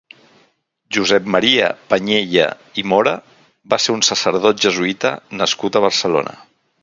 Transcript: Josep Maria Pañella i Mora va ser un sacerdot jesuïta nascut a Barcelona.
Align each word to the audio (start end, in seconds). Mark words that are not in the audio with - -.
Josep 0.95 1.27
Maria 1.35 1.67
Pañella 1.91 2.47
i 2.83 2.85
Mora 2.93 3.13
va 3.75 3.81
ser 3.85 3.95
un 3.97 4.03
sacerdot 4.09 4.63
jesuïta 4.67 5.15
nascut 5.43 5.77
a 5.81 5.85
Barcelona. 5.89 6.37